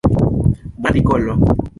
[0.81, 1.31] Bona artikolo.